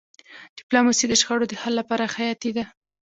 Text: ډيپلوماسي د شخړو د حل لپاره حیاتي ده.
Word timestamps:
ډيپلوماسي 0.57 1.05
د 1.07 1.13
شخړو 1.21 1.45
د 1.49 1.53
حل 1.61 1.73
لپاره 1.81 2.11
حیاتي 2.15 2.51
ده. 2.57 2.63